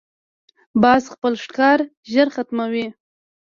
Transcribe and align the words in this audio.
باز 0.81 1.03
خپل 1.13 1.33
ښکار 1.43 1.79
ژر 2.11 2.27
ختموي 2.35 2.85